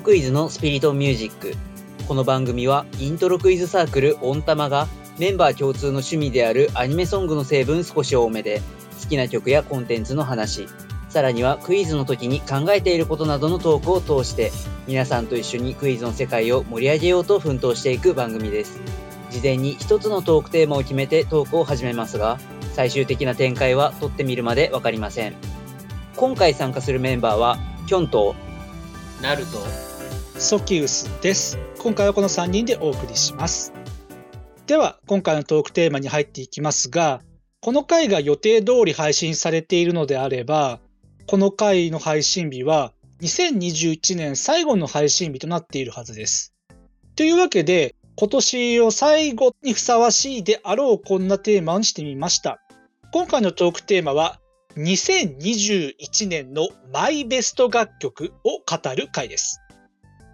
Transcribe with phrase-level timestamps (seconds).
[0.00, 1.54] ロクイズのスピリットミュージック。
[2.08, 4.88] この番組はイントロクイズサークルオンタマが
[5.18, 8.62] メンバー共通の趣味であるアニメソングの成分少し多めで
[9.02, 10.68] 好きな曲やコンテンツの話、
[11.10, 14.52] さらにはクイズの時に考えていることなどのトークを通して
[14.86, 18.80] 皆さんと一緒にクイズの世界を盛り上げようと奮闘していく番組です。
[19.28, 22.38] 事前に一つのトークテーマを決めてトークを始めますが、
[22.72, 25.34] 最終的な展開は撮ってみるまでわかりません。
[26.16, 28.34] 今回参加するメンバーは、キョンと
[29.20, 29.58] ナルト
[30.40, 31.58] ソキウスです。
[31.78, 33.74] 今回はこの3人でお送りします。
[34.66, 37.20] では、今回のトークテーマに入っていきますが、
[37.60, 40.80] この回が予定通り配信されているのであれば、
[41.26, 46.54] この回の配信日は2021年最後の配信日となっているはずです。
[47.16, 52.62] というわけで、今年を最後にふさわしいであろうこんなテーマにしてみました。
[53.12, 54.40] 今回のトークテーマは、
[54.78, 59.60] 2021年のマイベスト楽曲を語る回です。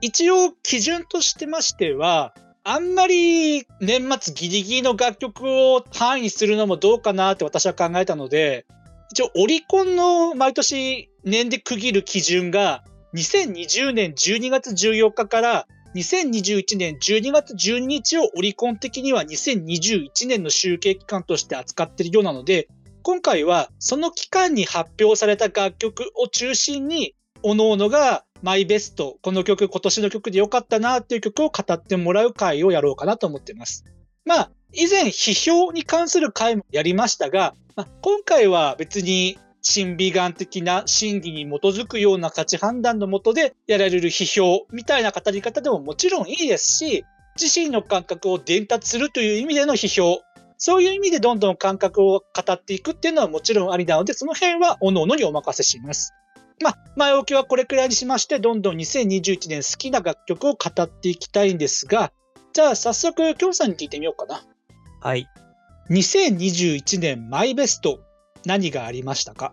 [0.01, 8.67] 一応基準としてましては、あんまり年末ギリギリの楽曲を範囲するのもどうかなって私は考えたので、
[9.13, 22.69] 一応オリコンの毎年年で区切る基準が2020年12月14日から2021年12月12日をオリコン的には2021年の集計期間として扱っているようなので、
[23.03, 33.85] 今回はその期間に発表された楽曲を中心に、各々がマイベスト、この曲、今年の曲で良かったなっていう曲を語ってもらう回をやろうかなと思っています。
[34.25, 50.21] まあ、以前、批評に関する回もやりましたが、まあ、今回は別に、審美眼的な審議に基づくような価値判断のもとでやられる批評みたいな語り方でももちろんいいですし、自身の感覚を伝達するという意味での批評、
[50.57, 56.13] そういう意味でどんどん感覚を語っていくっていうのはもちろんありなので、その辺は各々にお任せします。
[56.63, 62.13] まあ、前置きはこれくらいにしまして、どんどん2021年好きな楽曲を語っていきたいんですが、
[62.53, 64.43] じゃあ早速、きょんさんに聞いてみようかな。
[65.01, 65.27] はい。
[65.91, 68.01] 2021年マイベスト、
[68.47, 69.53] 何がありましたか？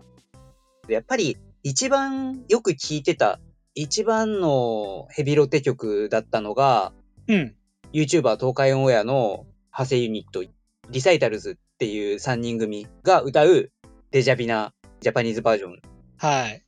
[0.88, 3.38] やっぱり一番よく聴いてた、
[3.74, 6.92] 一番のヘビロテ曲だったのが、
[7.28, 7.54] うん。
[7.92, 10.42] YouTuber 東海オンエアの派生ユニット、
[10.90, 13.70] リサイタルズっていう3人組が歌う
[14.10, 15.80] デジャビナジャパニーズバージョン。
[16.16, 16.63] はい。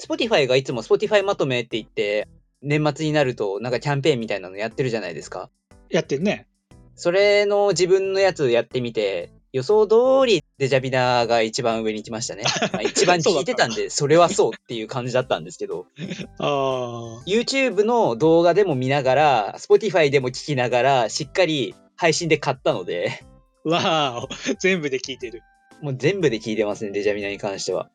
[0.00, 2.26] Spotify がいつも Spotify まとめって言って、
[2.62, 5.50] 年末になるとなんかキャンペーンみたいなのやってるじゃないですか。
[5.90, 6.46] やってるね。
[6.94, 9.96] それの自分のやつやってみて、予想通
[10.26, 12.44] りデジャビナが一番上に来ましたね。
[12.72, 15.86] まあ一番聞いてたんで、それはそうっていう感じだったんですけど、
[16.38, 23.22] あ YouTube の動画でも見ながら、Spotify でも聞きながら、しっかり配信で買ったので、
[23.66, 23.70] あ。
[23.70, 24.54] わーお。
[24.58, 25.42] 全部で聞いてる。
[25.82, 27.90] もう全部で聞いてますね、デジャビナに関しては。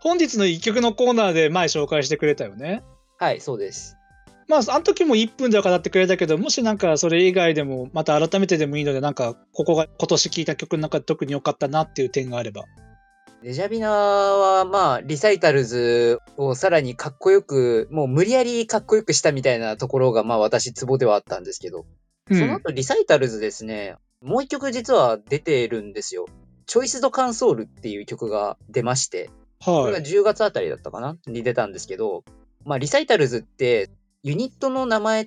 [0.00, 2.82] 本日の一曲のコーナーで前紹介してくれたよね。
[3.18, 3.96] はい、そうです。
[4.48, 12.64] まあ、あの時も1分では語ってくれたけど、もしなんかそれ以外でも、また改めてでもいいので、なんか、ここが今年聴いた曲の中で特に良かったなっていう点があれば。
[13.42, 21.84] デジャビナは、まあ、リサイタルズをさらにかっこよく、もう無理やりかっこよくしたみたいなところが、まあ私、ツボではあったんですけど、
[22.30, 26.26] うんその後、リサイタルズですね、もう一曲実は出てるんですよ。
[26.66, 29.30] チョイスドカンソールっていう曲が出まして、
[29.64, 30.02] これがはい。
[30.02, 31.16] 10月あたりだったかな？
[31.26, 32.24] に出たんですけど、
[32.64, 33.90] まあ、リサイタルズって、
[34.22, 35.24] ユニットの名前、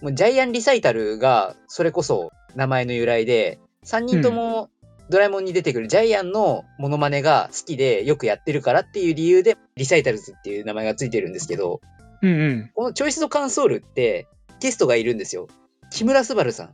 [0.00, 4.70] もうジャイアンリサイタルが、それこそ名前の由来で、3人とも
[5.10, 11.80] ドラえもんに出てくるジャイアンのモノマネが好きでよくやってるからっていう理由で、リサイタルズっていう名前がついてるんですけど、
[12.22, 12.70] うんうん。
[12.74, 14.26] このチョイスドカンソールって、
[14.60, 15.46] ゲストがいるんですよ。
[15.90, 16.66] 木村昴さん。
[16.66, 16.72] あ、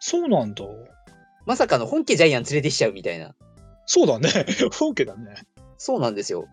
[0.00, 0.64] そうなんだ。
[1.46, 3.34] まさかの本家ジャイアン連れてきちゃうみたいな。
[3.86, 4.30] そうだね。
[4.78, 5.34] 本家だね。
[5.78, 6.48] そうなんですよ。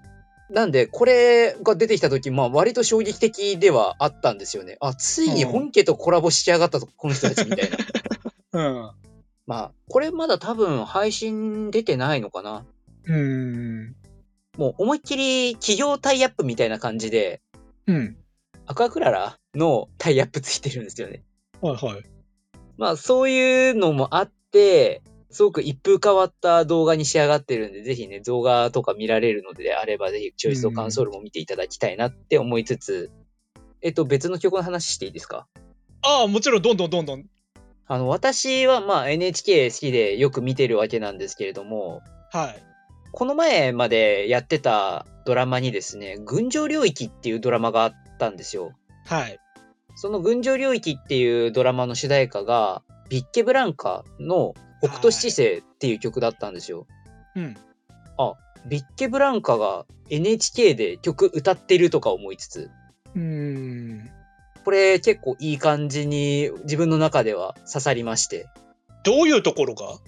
[0.50, 4.78] なんで、これが出てきた時、まあ、割と衝撃的ではあったんですよね。
[4.82, 7.78] あ、ついに本家とコラボしやがったと、この人たちみたいな。
[8.54, 8.92] うん。
[9.48, 12.66] まあ、これまだ多分配信出てないのかな。
[13.06, 13.96] うん。
[14.58, 17.42] もう思いっきり企業タイアップみたいな感じで、
[17.88, 18.18] うん。
[18.66, 21.24] アクアクララのタイアップついてるんですよね。
[21.62, 22.04] はいはい。
[22.78, 25.02] まあ、そういうのもあって、
[25.34, 33.12] すごく一風変わった動画に仕上がってるんで、ぜひね、動画とか見られるのであれば、ぜひ、チョイスとカンソールも見ていただきたいなって思いつつ、
[33.82, 35.48] えっと、別の曲の話していいですか？
[36.04, 37.26] ああ、もちろん、どんどんどんどん。
[37.88, 42.02] あの、私はまあ NHK 好きでよく見てるわけなんですけれども、
[42.32, 42.64] はい。
[43.12, 48.72] この前までやってたドラマにですね、群青領域っていうドラマがあったんですよ。
[49.06, 49.38] はい。
[49.96, 54.54] その群青領域っていうドラマの主題歌が、ビッケブランカの
[54.84, 56.86] 北斗七星っていう曲だったんですよ。
[57.36, 57.56] うん。
[58.66, 62.70] ビッケブランカが NHK で曲歌ってるとか思いつつ、
[63.14, 64.10] うーん。
[64.64, 68.48] これ結構いい感じに自分の中では刺さりまして。
[69.04, 70.00] どういうところが？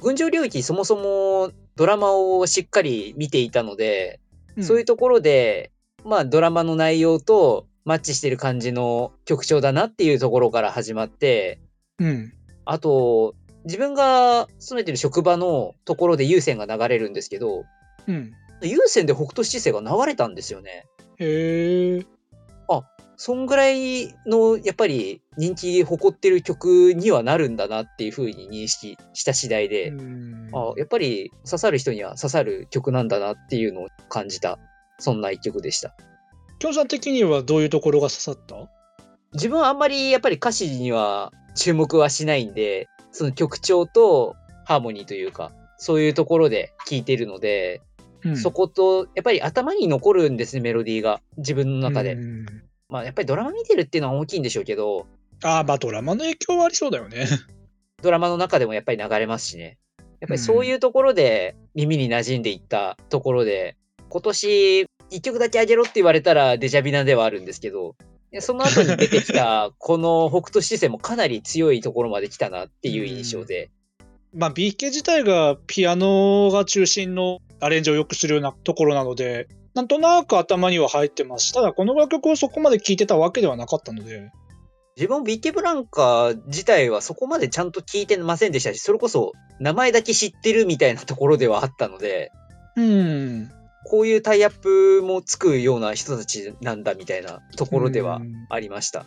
[0.00, 4.20] 群青領域そもそもドラマをしっかり見ていたので、
[4.60, 5.72] そういうところで、
[6.04, 11.58] まあドラマの内容とマッチしてる感じの曲調だなっていうところから始まって、
[11.98, 12.32] うん。
[12.64, 13.34] あと、
[13.66, 17.64] 自分が勤めてる職場のところで有線が流れるんですけど、
[18.06, 18.32] うん。
[18.62, 20.86] 有線で北斗七星が流れたんですよね。
[21.18, 22.06] へえ。
[23.18, 34.58] そんぐらいの、やっぱり人気誇ってる曲にはなるんだなっていう風に認識した次第で、うんあやっぱり刺さる人には刺さる曲なんだなっていうのを感じた、
[34.98, 35.96] そんな一曲でした。
[36.58, 38.68] きょんさん的にはどういうところが刺さった？
[39.32, 42.86] 自分はあんまりやっぱり歌詞には注目はしないんで、
[43.16, 44.36] その曲調と
[44.66, 47.80] ハーモニーというか、そういうところで聴いてるので、
[48.24, 51.20] うんそこと、やっぱり頭に残るんですね、メロディーが。
[51.38, 52.14] 自分の中で。
[52.14, 52.46] うん
[52.88, 55.06] まあ、やっぱりドラマ見てるっていうのは大きいんでしょうけど、
[55.42, 57.26] ああ、まあドラマの影響はありそうだよね。
[58.02, 59.78] ドラマの中でもやっぱり流れますしね。
[60.20, 63.76] やっぱりそういうところで耳に馴染んでいったところで、
[64.08, 67.96] 今年一曲だけあげろって言われたらデジャビナではあるんですけど、
[68.36, 73.70] いやその後に出てきた この北斗七星もかなり強いところまで来たなっていう印象で、
[74.34, 81.54] まあ BK 自体がピアノが中心のアレンジを良くするようなところなので、なんとなく頭には入ってます。
[81.54, 84.30] ただこの楽曲をそこまで聴いてたわけではなかったので、
[84.98, 92.32] 自分もビッケブランカ自体はそこまでちゃんと聞いてませんでしたし、それこそ名前だけ知ってるみたいなところではあったので、
[92.76, 93.50] うん。
[93.88, 99.06] こういうタイアップもつくような人たちなんだみたいなところではうんありました。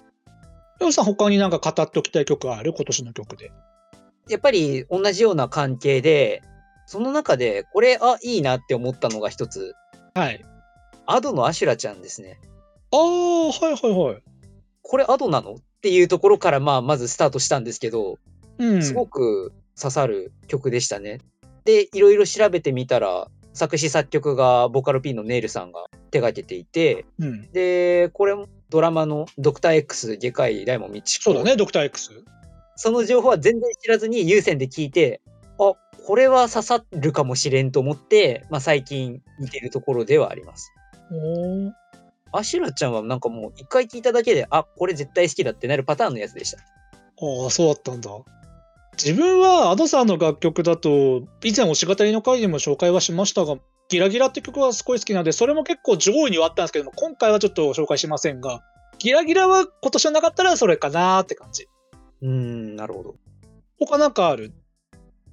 [0.79, 3.51] りょうさん他になんか語っておきたい曲ある今年の曲で。
[4.29, 6.41] やっぱり同じような関係で、
[6.85, 9.73] その中でこれ、あ、いいなって思ったのが一つ、
[10.13, 10.45] はい。
[11.05, 12.39] アドのアシュラちゃんですね。
[12.91, 14.23] ああ、はいはいはい。
[14.81, 15.55] これアドなの？
[15.55, 18.17] っていうところから、まあ、まずスタートしたんですけど、
[18.57, 18.81] うん。
[18.81, 21.19] すごく刺さる曲でしたね。
[21.65, 23.27] で、いろいろ調べてみたら、
[23.59, 27.51] 作詞作曲がボカロ P のネイルさんが手掛けていて、うん。
[27.51, 32.23] で、これもドラマのドクター X 外科医大門道子そうだね、ドクター X。
[32.77, 35.19] その情報は全然知らずに有線で聞いて、
[35.59, 35.73] あ、
[36.07, 40.71] これは刺さるかもしれんと思って、まあ最近見てるところではあります。
[42.31, 46.59] アシュラちゃんはなんかもう一回聞いただけで、あ、これ絶対好きだってなるパターンのやつでした。
[46.59, 48.09] ああ、そうだったんだ。
[49.01, 53.57] 自分は Ado さんの楽曲だと、以前おしがたりの回でも紹介はしましたが、
[53.87, 58.61] ギラギラって曲はすごい好きなんで、それも結構上位にはあったんですけども、今回はちょっと紹介しませんが、
[58.99, 61.67] ギラギラは今年はなかったらそれかなーって感じ。
[62.21, 63.15] うーん、なるほど。
[63.79, 64.51] 他なんかある？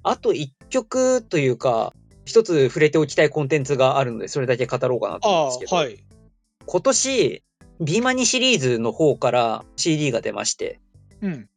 [0.03, 1.91] あと一曲というか、
[2.23, 5.97] 一つ触れておきたいコンテンツがあるので、それだけ語ろうかなと思うんですけど、あ、はい。
[6.65, 7.43] 今年、
[7.81, 10.79] BEMANIシリーズの方から CD が出まして、
[11.21, 11.49] うん。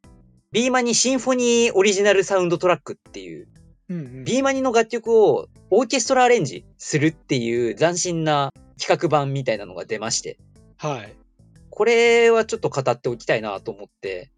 [0.52, 3.46] BEMANI SYMPHONY Original Soundtrack っていう、
[3.88, 4.24] うん、うん。
[4.24, 10.38] BEMANIの楽曲をオーケストラアレンジするっていう斬新な企画版みたいなのが出まして、
[10.76, 11.14] はい。
[11.70, 14.32] これはちょっと語っておきたいなと思って、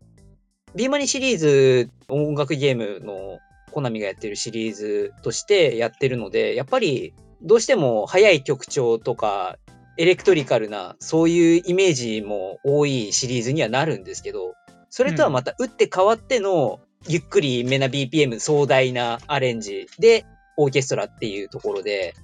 [0.74, 3.38] BEMANIシリーズ音楽ゲームの
[3.70, 9.56] コナミがやってるシリーズとしてやってるので、やっぱりどうしても速い曲調とか
[9.96, 14.52] エレクトリカルなそういうイメージも多いシリーズにはなるんですけど、
[14.94, 20.26] それとはまた打って変わってのゆっくりめな BPM 壮大なアレンジで
[20.58, 22.14] オーケストラっていうところで、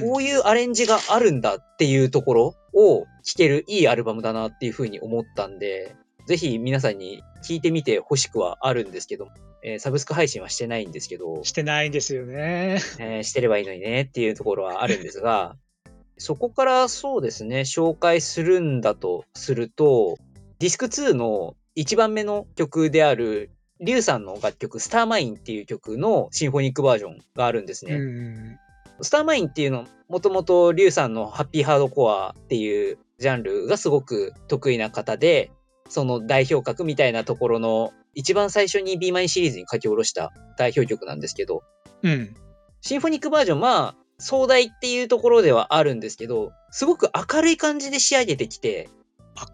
[0.00, 5.94] こういうアレンジがあるんだっていうところを聴けるいいアルバムだなっていうふうに思ったんで、
[6.26, 9.28] ぜひ皆さんに聴いてみてほしくはあるんですけど、
[9.62, 12.80] えーサブスク配信はしてないんですけど、してないんですよね。
[12.98, 15.54] えーしてればいいのにねっていうところはあるんですが、
[16.18, 20.16] そこからそうですね、紹介するんだとすると、
[20.58, 27.94] ディスク2の1番目の曲である、リュウさんの楽曲、スターマインっていう曲のシンフォニックバージョンがあるんですね。
[27.94, 28.58] うん。
[29.00, 35.50] スターマインっていうのは、もともとリュウさんのハッピーハードコアっていうジャンルがすごく得意な方で、
[35.88, 41.62] その代表格みたいなところの一番最初に B マインシリーズに書き下ろした代表曲なんですけど、
[42.02, 42.34] うん。
[42.82, 48.90] シンフォニックバージョン、まあ、壮大っていうところではあるんですけど、すごく明るい感じで仕上げてきて、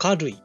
[0.02, 0.42] 明るい。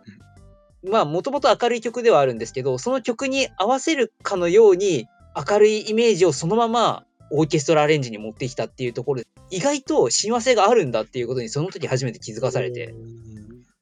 [0.83, 12.93] まあ、もともと明るい曲ではあるんですけど、その曲に合わせるかのように、明るいイメージをそのままオーケストラアレンジに持ってきたっていうところで、意外と親和性があるんだっていうことにその時初めて気づかされて、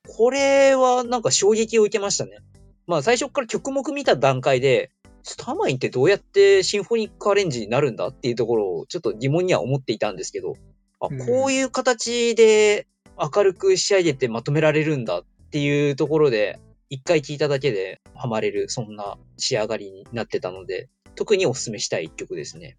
[0.07, 2.37] これはなんか衝撃を受けましたね。
[2.85, 4.91] まあ最初から曲目見た段階で、
[5.23, 10.55] スターマインってどうやってシンフォニックアレンジになるんだっていうところをちょっと疑問には思っていたんですけど、
[10.99, 12.87] あ、うんこういう形で
[13.17, 22.77] 明るく仕上げてまとめられるんだっていうところで、一回聴いただけでハマれる、そんな仕上がりになってたので、特にお勧めしたい一曲ですね。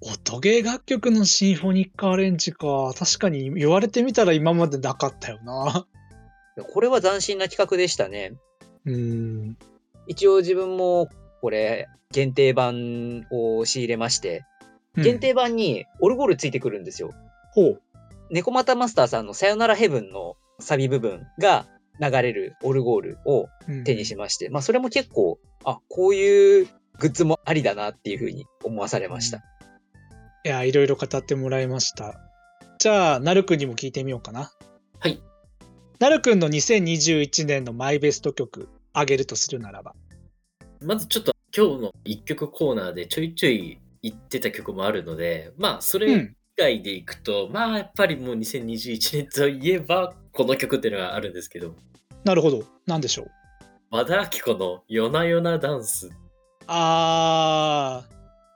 [0.00, 2.92] 音ゲー楽曲のシンフォニックアレンジか。
[2.96, 5.86] 確かに言われてみたら今までなかったよな。
[6.72, 8.34] これは斬新な企画でしたね。
[8.86, 9.56] うん。
[10.06, 11.08] 一応自分も
[11.40, 14.44] これ限定版を仕入れまして、
[14.96, 17.12] 限定版にオルゴールついてくるんですよ。
[17.52, 17.82] ほう。
[18.30, 21.66] 猫又マスターさんのさよならヘブンのサビ部分が
[22.00, 29.38] 流れるオルゴールをうん手にしまして、まあそれも結構、あ、こういうグッズもありだなっていうふうに思わされました。
[30.44, 32.20] いや、いろいろ語ってもらいました。
[32.78, 34.50] じゃあ、なるくんにも聞いてみようかな。
[35.00, 35.22] はい。
[36.00, 39.94] なるくんの2021年のマイベスト曲、あげるとするならば。
[40.82, 46.36] まずちょっと今日の一曲コーナーでちょいちょい言ってた曲もあるので、まあそれ以うん。
[46.56, 51.74] 外でいくと、まあやっぱりもう2021年といえばこの曲っていうのがあるんですけど、
[52.24, 52.64] なるほど。
[52.86, 53.30] なんでしょう？
[53.90, 56.10] 和田アキ子の夜な夜なダンス。
[56.66, 58.04] あ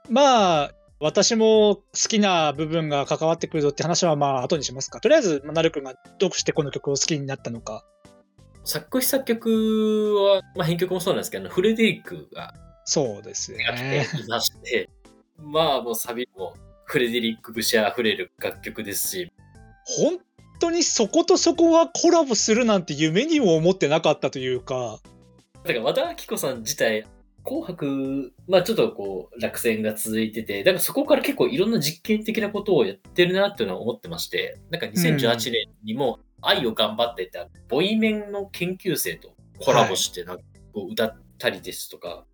[0.08, 0.70] ー、まあ、
[1.00, 5.00] 私も好きな部分が関わってくるぞって話はまあ後にしますか。
[5.00, 7.84] とりあえず、まあなるくんがどうしてこの曲を好きになったのか。
[8.64, 12.54] 作詞作曲は、まあ、編曲もそうなんですけど、フレデリックが
[12.84, 14.06] そうですやってね。
[14.24, 14.90] いまして、
[15.38, 16.54] まあもうサビも
[16.84, 19.30] フレデリック節あふれる楽曲ですし、
[19.84, 20.18] 本
[20.58, 24.98] 当にそことそこはコラボするなんて夢にも思ってなかったというか、
[25.64, 27.06] だから和田アキ子さん自体、
[27.44, 40.42] 紅白、まあちょっとこう落選が続いてて、だからそこから結構いろんな実験的なことをやってるなっていうのは思ってまして、なんか2018年にも愛を頑張ってって、ボイメンの研究生とコラボしてなんか
[40.74, 42.24] 歌ったりですとか、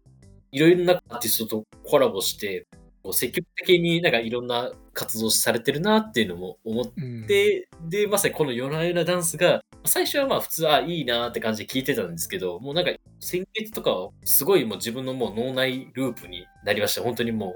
[0.53, 2.67] いろいろなアーティストとコラボして、
[3.03, 17.03] こう積極的になんかいろんな活動されてるなっていうのも思っうんで、で、まさにこの夜な夜なダンスが、最初はまあ普通、あ、いいなって感じで聞いてたんですけど、もうなんか先月とかはすごいもう自分のもう脳内ループになりました。
[17.03, 17.55] 本当にも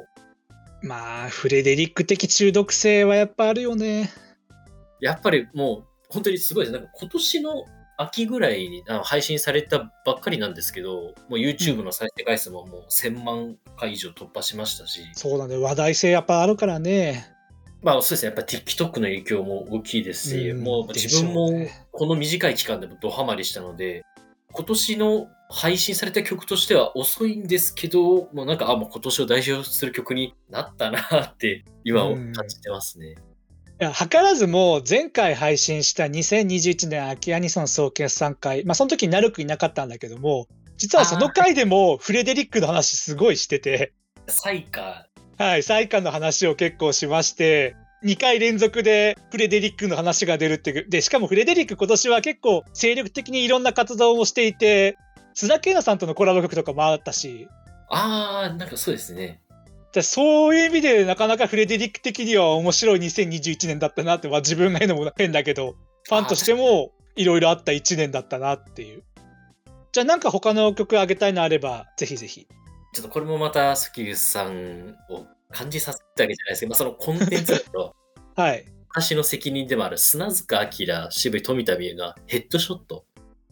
[0.83, 4.11] う、まあ、フレデリック的中毒性はやっぱあるよね。
[5.01, 6.73] やっぱりもう本当にすごいです。
[6.73, 7.65] なんか今年の
[7.99, 17.27] 秋ぐらいにあの配信されたばっかりなんですけど、もう YouTube の再生回数ももう1000万回以上突破しましたし、そうだね、話題性やっぱあるからね。
[17.83, 20.63] まあそうですね、やっぱ TikTok の影響も大きいですし、うん。
[20.63, 21.51] もう自分も
[21.93, 24.03] この短い期間でもドハマりしたので、
[24.53, 33.17] 今年の配信された曲としては遅いんですけど、もうなんか、あ、もう今年を代表する曲になったなって今を感じてますね。
[33.81, 43.93] いや、図らずも前回配信した2021年秋アニソン総決算会、まあその時になるくいなかったんだけども、実はその回でもフレデリックの話すごいしてて、
[44.27, 45.07] サイカ
[45.39, 50.89] はい、サイカの話を結構しまして、2回連続でフレデリックの話が出るっていう。
[50.89, 54.99] で、しかもフレデリック今年は結構精力的にいろんな活動をしていて、
[55.37, 57.47] 須田圭奈さんとのコラボ曲とかもあったし、
[57.91, 59.41] あー、なんかそうですね。
[59.99, 65.75] でそういう意味でなかなかフレデリック的には面白い2021年だったなって、まあ、自分が言うのも変だけど、
[66.05, 69.03] ファンとしてもいろいろあった1年だったなっていう。
[69.91, 72.47] じゃあなんか他の曲あげたいのあれば、ぜひぜひ。
[72.93, 77.95] ちょっとこれもまた、スキューさんを感じさせたわけじゃないですけど、まあ、そのコンテンツだと、
[78.37, 78.65] はい。
[78.91, 83.05] 私の責任でもある砂塚明、渋井富田美優がヘッドショット。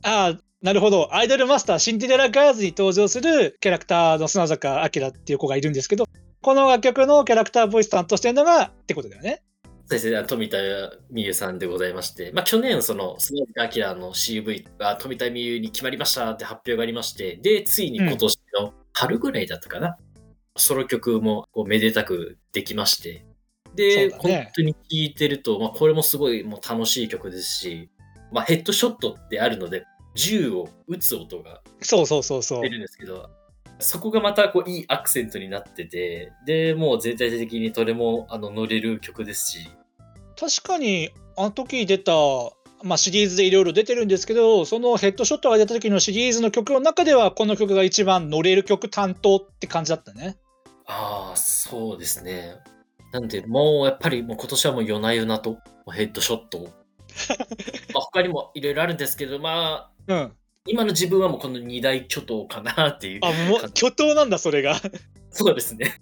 [0.02, 1.12] ああ、なるほど。
[1.12, 6.06] アイドルマスター、シンデレラガールズに登場するキャラクターの砂坂明っていう子がいるんですけど、
[6.46, 9.42] この楽曲のキャラクターボイス担当してるのがってことだよね。
[9.64, 10.58] そうですね、富田
[11.10, 19.96] 美優さんでございまして、まあ、去年、その砂塚明の CV が富田美優に決まりましたって発表がありまして、で、ついに今年の春ぐらいだったかな、
[20.56, 23.26] ソロ曲もこうめでたくできまして、
[23.74, 24.14] で、ね。
[24.16, 27.90] 本当に聴いてると、まあ、これもすごいもう楽しい曲ですし、
[28.30, 29.84] まあ、ヘッドショットってあるので、
[30.14, 32.62] 銃を撃つ音がそうそうそうそう。
[32.62, 32.68] 出。
[32.68, 33.30] るんですけど、
[33.78, 39.68] そこがまたこういいアクセントになってて、で、もう全体的にどれもあの乗れる曲ですし、
[40.38, 42.12] 確かに、あの時出た、
[42.82, 50.36] まあ、シリーズでいろいろ出てるんですけど、そのヘッドショットが出た時のシリーズの曲の中では、この曲が一番乗れる曲担当って感じだったね。
[50.86, 52.56] ああ、そうですね。
[53.12, 55.58] なんで、もうやっぱりもう今年はもう夜な夜なと
[55.90, 56.68] ヘッドショットを。
[57.94, 60.32] まあ他にもいろいろあるんですけど、まあ、うん。
[60.66, 63.20] 今の自分はもうこの二大巨頭かなっていう。
[63.22, 64.80] あ、もう、巨頭なんだ、それが。
[65.30, 66.00] そうですね。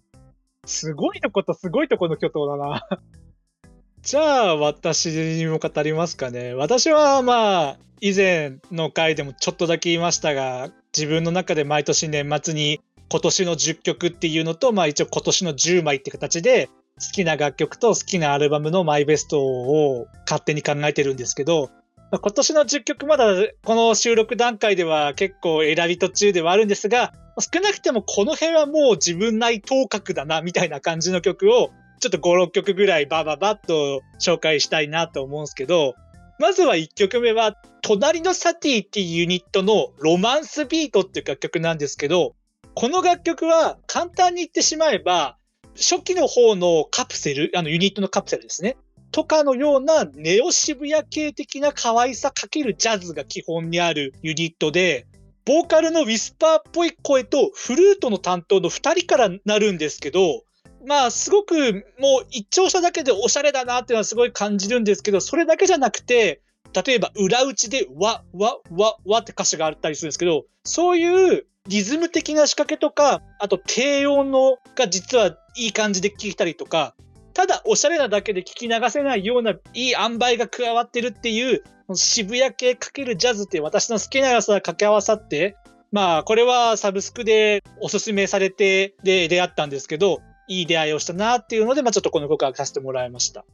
[0.66, 2.88] すごいとことすごいとこの巨頭だな。
[4.02, 6.54] じゃあ私にも語りますかね。
[6.54, 12.80] 私はまあ以前の回でもちょっとだけ言いましたが自分の中で毎年年末に
[13.10, 16.68] 今年の10曲っていうのとまあ一応今年の10枚って形で
[17.00, 21.83] 好きな楽曲と好きなアルバムのマイベストを勝手に考えてるんですけどまあ
[22.20, 23.26] 今年の10曲まだ
[23.64, 35.94] この収録段階では結構選び途中ではあるんですが、少なくてもこの辺はもう自分内頭角だなみたいな感じの曲をちょっと5、6曲ぐらいバババッと紹介したいなと思うんですけど、
[36.38, 42.34] まずは1曲目は、隣のサティっていうユニットのロマンスビートっていう楽曲なんですけど、
[42.74, 45.36] この楽曲は簡単に言ってしまえば、
[45.76, 48.76] 初期の方のカプセル、あのユニットのカプセルですね。
[49.14, 55.06] とかのようなネオ渋谷系的な可愛さかけるジャズが基本にあるユニットで、
[55.44, 60.42] ボーカルのウィスパーっぽい声とフルートの担当の2人からなるんですけど、
[60.84, 61.54] まあ、すごく
[62.00, 66.40] もう一聴しただけでおしゃれだなっていうのはすごい感じるんですけど、それだけじゃなくて、
[66.84, 76.96] 例えば裏打ちでわ、わ、わ、わって歌詞があったりするんですけど、そういうリズム的な仕掛けとか、あと低音のが実はいい感じで聴いたりとか、
[77.34, 81.62] ただおしゃれなだけで聞き流せないようないい塩梅が加わってるっていう、
[81.94, 85.56] 渋谷系かけるジャズって私の好きな良さが掛け合わさって、
[85.92, 93.44] まあこれはサブスクでおすすめされてで出会ったんですけど、いい出会いをしたなっていうので、まあちょっとこの告白させてもらいました。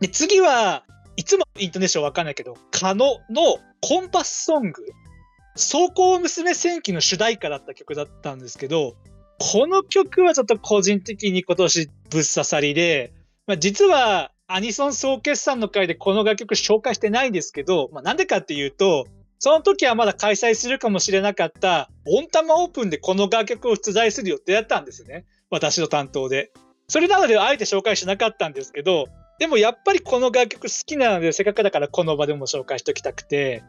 [0.00, 0.84] で、次は、
[1.16, 4.84] いつもイントネーションわかんないけど、カノのコンパスソング。
[5.54, 8.96] 走行娘戦記の主題歌だった曲だったんですけど、
[9.38, 13.12] この曲はちょっと個人的に今年ぶっ刺さりで、
[13.46, 19.06] まあ、実はアニソン総決算の回でこの楽曲紹介してないんですけど、まあ、なんでかっていうと、
[19.38, 25.26] その時はまだ開催するかもしれなかった、オンタマオープンでこの楽曲を出題する予定だったんですね。
[25.50, 26.52] 私の担当で。
[26.88, 29.06] それなのであえて紹介しなかったんですけど、
[29.38, 33.62] でもやっぱりこの楽曲好きなので、せっかくだからこの場でも紹介しておきたくて、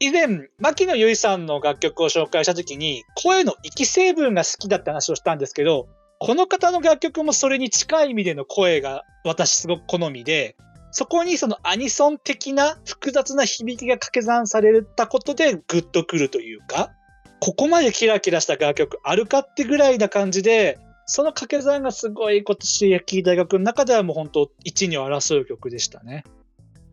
[0.00, 5.88] 以前、牧野由依さんの楽曲を紹介した時に、声の息成分が好きだって話をしたんですけど、
[6.24, 10.56] この方の楽曲もそれに近い意味での声が私すごく好みで、
[10.90, 16.92] そこにそのアニソン的な複雑な響きが掛け算されたことでグッとくるというか、
[17.40, 26.24] ここまでキラキラした楽曲あるかってぐらいな感じで、その掛け算がすごい今年焼き大学の中ではもう本当一二を争う曲でしたね。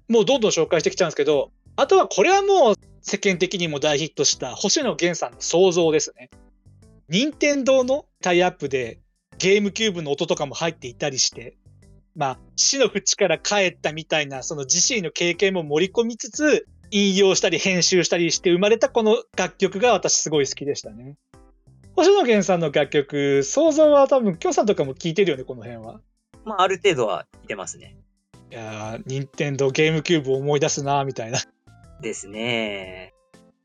[0.10, 6.30] もうどんどん紹介してきちゃうんですけど、あとはこれはもう世間的にも大ヒットした星野源さんの想像ですね。
[7.08, 9.00] 任天堂のタイアップで
[9.42, 11.58] ゲームキューブの音とかも入っていたりして、
[12.16, 21.16] まあ、死の淵から帰ったみたいな、その自身の経験も盛り込みつつ、引用したり編集したりして生まれたこの楽曲が私すごい好きでしたね。
[21.96, 26.02] 星野源さんの楽曲、想像は多分、きょうさんとかも聴いてるよね、この辺は。
[26.46, 27.98] まあ、ある程度は聞いてますね。
[28.52, 31.40] いやー、任天堂ゲームキューブを思い出すな、みたいな。
[32.00, 33.16] ですね。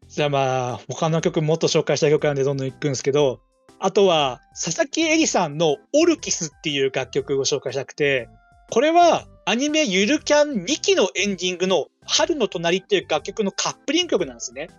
[0.08, 3.42] じゃあまあ、他の曲もっと紹介したい曲なんでどんどん行くんですけど、
[3.78, 8.28] あとは、佐々木絵里さんのオルキスっていう楽曲を紹介したくて、
[8.70, 14.70] これはアニメゆるキャン2期のエンディングの春の隣っていう楽曲のカップリング曲なんですね。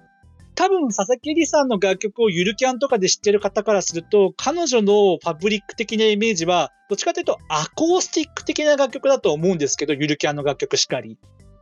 [0.56, 11.20] 多分、佐々木里さんの楽曲をゆるキャンとかで知ってる方からすると、彼女のパブリック的なイメージは、どっちかというとアコースティック的な楽曲だと思うんですけど、ゆるキャンの楽曲しかり。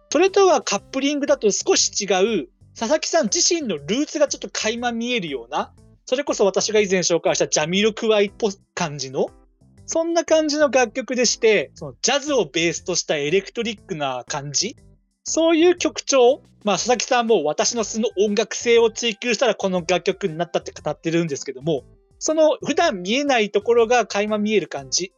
[0.09, 2.05] それとはカップリングだと少し違
[2.43, 5.73] う、佐々木さん自身のルーツがちょっと垣間見えるような、
[6.05, 9.27] それこそ私が以前紹介したジャミロクワイっぽい感じの、
[9.87, 14.75] そんな感じの楽曲でして、そのジャズをベースとしたエレクトリックな感じ
[15.25, 21.83] そういう曲調、まあ、佐々木さんも私の素の音楽性を追求したらこの楽曲になったって語ってるんですけども、
[22.19, 25.11] その普段見えないところが垣間見える感じ。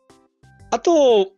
[0.71, 1.29] あと、もう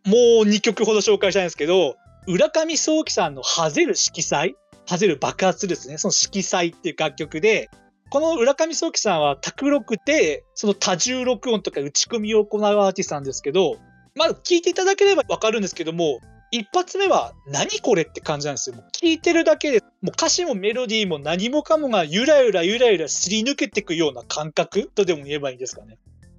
[0.44, 4.54] 2曲ほど紹介したいんですけど、浦上壮樹さんのハゼる色彩
[4.86, 5.98] ハゼる爆発ですね。
[5.98, 7.70] その色彩っていう楽曲で、
[8.10, 13.76] この浦上壮樹さんは卓録で、その多重録音とか打ち込みを行うアーティストなんですけど、
[14.16, 16.18] まあ、聞いていただければわかるんですけども、
[16.50, 18.76] 一発目は何これって感じなんですよ。
[18.76, 25.98] もう聞いてるだけで、もう歌詞もメロディーも何もかもがゆらゆらゆらゆらすり抜けていくような感覚とでも言えばいいんですかね。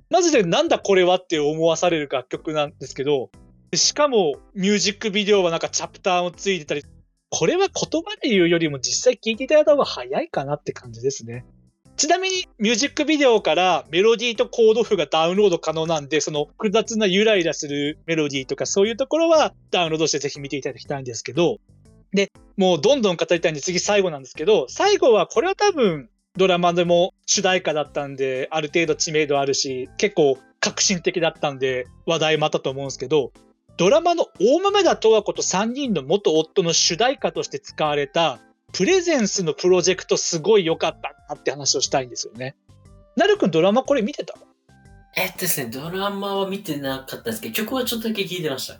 [0.09, 3.29] マジでなんだこれはって思わされる楽曲なんですけど、
[3.73, 6.83] しかもミュージックビデオはなんかチャプターもついてたり、
[7.29, 11.45] これは言葉で言うよりも実際聞いていただいた方が早いかなって感じですね。
[11.97, 21.57] ちなみにミュージックビデオからメロディーとコード譜がダウンロード可能なんで、その複雑なゆらゆらするメロディーとかそういうところはダウンロードしてぜひ見ていただきたいんですけど、
[22.13, 33.31] で、もうどんどん語りたいんで次最後なんですけど、最後はこれは多分ドラマでも主題歌だったんで、ある程度知名度あるし、結構革新的だったんで話題もあったと思うんですけど、
[33.77, 38.39] ドラマの大豆田十和子と3人の元夫の主題歌として使われた
[38.73, 42.55] プレゼンスのプロジェクトすごい良かったなって話をしたいんですよね。
[43.15, 44.35] なるくんドラマこれ見てた
[45.15, 48.79] えっとですね、ドラマは見てなかったですけど、曲はちょっとだけ聴いてました。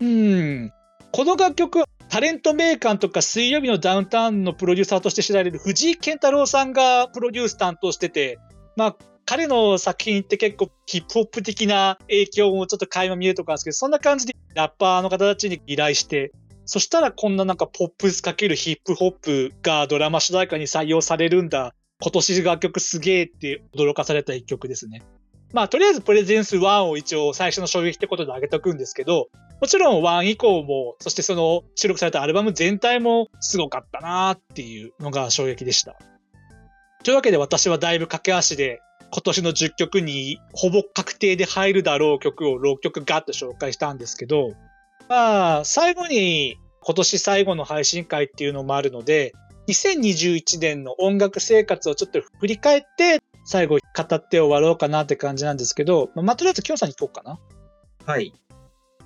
[0.00, 0.72] うん。
[1.12, 8.38] この楽曲、タレント名鑑とか水曜日のダウンタウンのプロデューサーとして知られる藤井健太郎さんがプロデュース担当してて、
[8.76, 8.96] まあ、
[9.26, 16.32] 彼の作品って結構ヒップホップ的な影響もちょっと垣間見えるとかあるんですけど、そんな感じでラッパーの方たちに依頼して、
[16.66, 21.74] そしたらこんななんかポップスかけるヒップホップがドラマ主題歌に採用されるんだ。
[22.02, 25.02] 今年楽曲すげえって驚かされた一曲ですね。
[25.52, 29.28] まあ、とりあえずプレゼンス1を一応最初の衝撃ってことで上げとくんですけど、
[29.60, 35.96] もちろん1以降も、そしてその収録されたアルバム全体もすごかったなーっていうのが衝撃でした。
[37.04, 38.80] というわけで私はだいぶ駆け足で
[39.12, 44.52] 今年の10曲にほぼ確定で入るだろう曲を6曲ガッと紹介したんですけど、
[45.08, 49.34] まあ、最後に今年最後の配信会っていうのもあるので、
[49.68, 57.38] 2021年の音楽生活をちょっと振り返って、最後語って終わろうかなって感じなんですけど、まあ、とりあえず、きょんさんに行こうかな。
[58.04, 58.32] はい。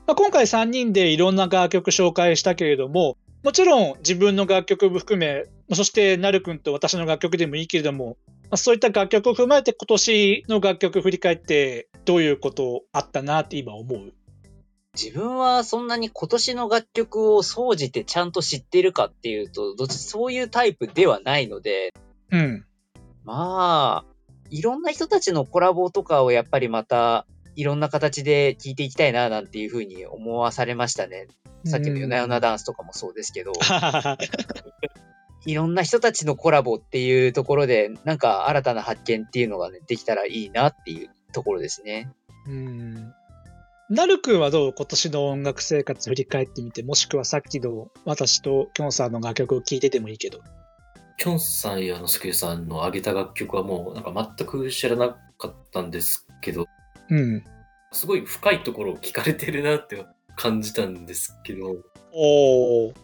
[0.07, 14.13] まあ、今回3人でいろんな楽曲紹介したけれども、もちろん自分の楽曲も含め、そしてなるくんと私の楽曲でもいいけれども、まあ、そういった楽曲を踏まえて今年の楽曲振り返ってどういうことあったなって今思う？
[14.95, 21.93] 自分はそんなに今年の楽曲を総じてちゃんと知ってるかっていうと、どっちそういうタイプではないので、
[22.31, 22.65] うん。
[23.25, 24.11] まあ、
[24.51, 27.27] いろんな人たちのコラボとかをやっぱりまた、
[27.57, 31.29] いろんな形で聞いていきたいな、なんていうふうに思わされましたね。
[31.65, 33.53] さっきの夜な夜なダンスとかもそうですけど。
[35.47, 42.11] いろんな人たちのコラボっていうところで、なんか新たな発見っていうのがね、できたらいいなっていうところですね。
[42.47, 43.15] うん。
[43.91, 50.39] なるくんはどう今年の音楽生活振り返ってみて、もしくはさっきの私ときょんさんの楽曲を聴いててもいいけど。
[51.19, 56.67] きょんさんやのすけさんの上げた楽曲はもうなんか全く知らなかったんですけど、
[57.09, 57.45] うん。
[57.91, 61.75] すごい深いところを聞かれてるなって感じたんですけど。
[62.13, 62.95] おお。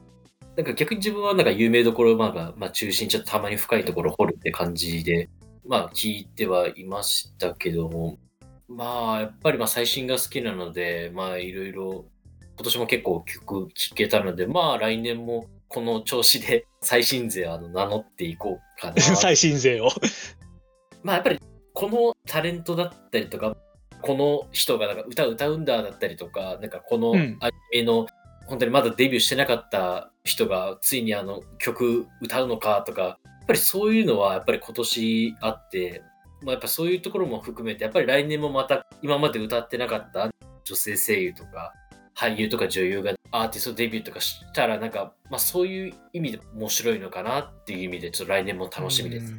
[0.56, 5.30] なんか逆に自分はなんか有名どころまあまあ中心ちょっとたまに深いところ掘るって感じで、
[5.66, 8.18] まあ聞いてはいましたけども、
[8.68, 12.06] まあやっぱりまあ最新が好きなので、まあいろいろ
[12.56, 19.00] 今年も結構曲聴けたので、まあ来年もこの調子で 最新勢あの名乗っていこうかな。
[19.16, 19.88] 最新勢を
[21.02, 21.40] まあやっぱり
[21.72, 23.56] このタレントだったりとか、
[24.02, 28.06] この人がなんか歌歌うんだだったりとか、なんかこのアニメの
[28.46, 33.08] 本当にまだデビューしてなかった人がついにあの曲歌うのかとか、や
[33.42, 36.02] っぱりそういうのはやっぱり今年あって、
[36.42, 40.30] まあ、やっぱそういうところも含めて、やっぱり来年もまた今まで歌ってなかった
[40.64, 41.72] 女性声優とか、
[42.14, 49.34] 俳優とか女優がアーティストデビューとかしたら、なんか、まあそういう意味で面白いのかなっていう意味で、ちょっと来年も楽しみです。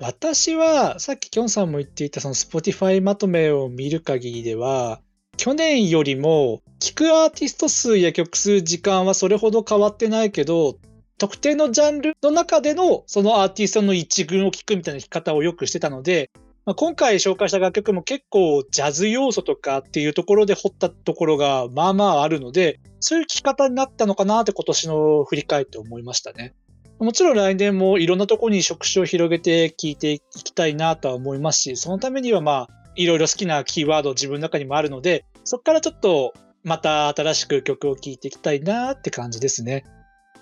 [0.00, 5.00] 私は、さっききょんさんも言っていたその Spotify まとめを見る限りでは、
[5.36, 10.78] 去年よりも聴くアーティスト数や曲数時間はそれほど変わってないけど、
[11.18, 16.30] 特定のジャンルの中でのそのアーティストの一群を聴くみたいな弾き方をよくしてたので、
[16.64, 26.54] まあ、今回紹介した楽曲も結構ジャズ要素とかっていうところで掘ったところがまあまああるので、そういう聴き方になったのかなって今年の振り返って思いましたね。
[27.00, 39.84] もちろん来年もいろんなところに職種を広げて聴いていきたいなとは思いますし、そのためにはまあいろいろ好きなキーワード自分の中にもあるので、そこからちょっとまた新しく曲を聴いていきたいなって感じですね。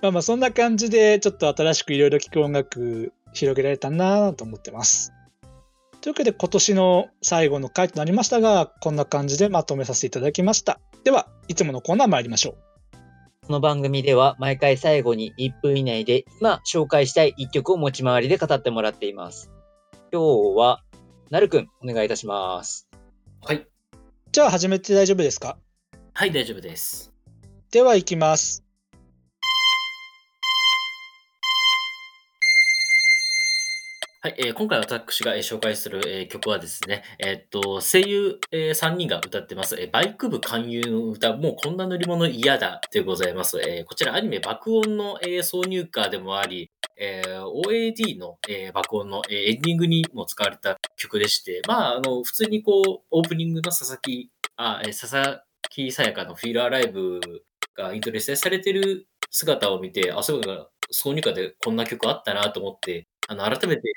[0.02, 5.12] まあまあそんな感じでちょっと新しくいろいろ聴く音楽広げられたなと思ってます。
[6.00, 10.78] というわけで今年の最後の回となりましたが、こんな感じでまとめさせていただきました。
[11.02, 13.46] では、いつものコーナー参りましょう。
[13.46, 19.50] この番組では毎回最後に1分以内で今紹介したい1曲を持ち回りで語ってもらっています。
[20.12, 20.82] 今日は
[21.30, 22.88] なるくん、お願いいたします。
[23.40, 23.66] はい。
[24.32, 25.58] じゃあ始めて大丈夫ですか？
[26.12, 27.12] はい、大丈夫です。
[27.70, 28.65] では行きます。
[34.22, 43.60] はい、えー、今回私が、紹介する、えー、曲はですね、えっと、声優、えー、3人が歌ってます、えー、バイク部勧誘の歌、もうこんな乗り物嫌だでございます。
[43.60, 57.20] えー、こちらアニメ爆音の、えー、挿入歌でもあり、えー、OAD の、えー、爆音の、えー、エンディングにも使われた曲でして、まあ、あの、普通にこう、オープニングの佐々木、あ、えー、佐々木さやかのフィーラーライブ
[57.76, 63.92] がイントレスされてる姿を見て、あ、そういうのが挿入歌でこんな曲あったなと思って、あの、改めて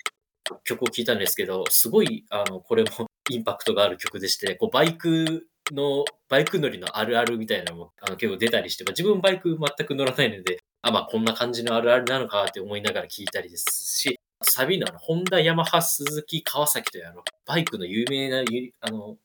[0.64, 2.90] 曲を聴いたんですけど、すごい、あの、これも
[3.30, 13.66] インパクトがある曲でして、こう、バイクの、バイク乗りのあるあるみたいなのも、あの、結構出たりして、まあ、自分バイク全く乗らないので、あ、まあこんな感じのあるあるなのかって思いながら聞いたりです
[14.00, 18.44] し、サビのあの、ホンダ、ヤマハ、鈴木、川崎というあの、バイクの有名な、
[18.82, 19.18] あの、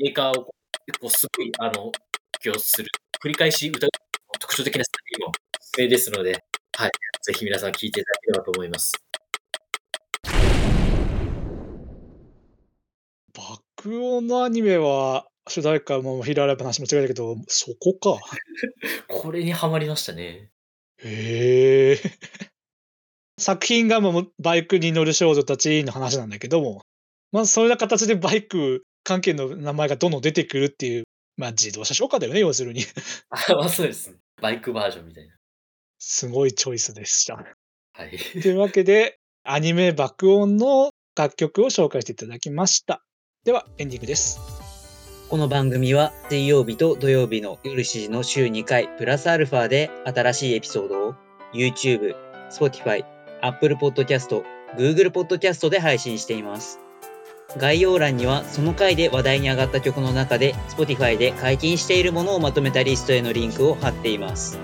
[0.00, 0.52] メーカーを、こ
[1.04, 1.92] うすごい、あの、
[2.40, 2.88] 起用する、
[3.22, 3.90] 繰り返し歌う
[4.40, 6.44] 特徴的な作品もおすすめですので、
[6.76, 6.90] はい。
[7.22, 9.05] ぜひ皆さん聞いていただければと思います。
[13.36, 18.18] 爆音のアニメは、主題歌もヒーラーライブの話も違うけど、そこか。
[19.08, 20.50] これにハマりましたね。
[20.98, 22.00] へえ。
[23.38, 26.82] 作品がもうバイクに乗る少女たちの話なんだけども、
[27.32, 31.04] まあそういう形でバイク関係の名前がどんどん出てくるっていう、
[31.36, 32.82] まあ自動車紹介だよね、要するに。
[33.28, 34.16] あ、まあそうですね。
[34.40, 35.34] バイクバージョンみたいな。
[35.98, 37.34] すごいチョイスでした。
[37.92, 38.18] はい。
[38.42, 43.05] というわけで、アニメ爆音の楽曲を紹介していただきました。
[43.46, 44.40] では、エンディングです。
[45.30, 51.14] この番組は水曜日と土曜日の夜7時の週2回プラスアルファで新しいエピソードを
[51.54, 52.16] YouTube、
[52.50, 53.04] Spotify、
[53.42, 54.42] Apple Podcast、
[54.76, 56.80] Google Podcast で配信しています。
[57.56, 64.58] 概要欄にはその回で話題に上がった曲の中で Spotify で解禁しているものをまとめたリストへのリンクを貼っています。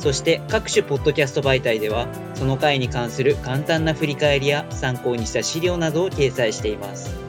[0.00, 7.25] そして各種ポッドキャスト媒体ではその回に関する簡単な振り返りや参考にした資料などを掲載しています。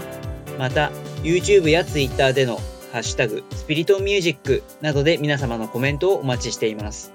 [0.57, 0.91] また
[1.23, 2.57] YouTube や Twitter での
[2.91, 7.13] ハッシュタグスピリトミュージックなどで皆様のコメントをお待ちしています。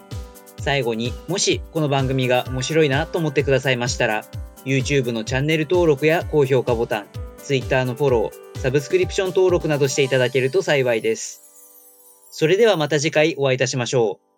[0.60, 4.24] 最後にもしこの番組が面白いなと思ってくださいましたら
[4.64, 7.06] YouTube のチャンネル登録や高評価ボタン
[7.38, 11.42] Twitter のフォロー、サブスクリプション登録などしていただけると幸いです。
[12.30, 14.31] それではまた次回お会いいたしましょう。